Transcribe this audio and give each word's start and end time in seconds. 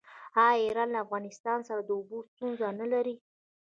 آیا 0.45 0.59
ایران 0.65 0.89
له 0.93 0.99
افغانستان 1.05 1.59
سره 1.67 1.81
د 1.83 1.89
اوبو 1.97 2.17
ستونزه 2.31 2.67
نلري؟ 2.79 3.15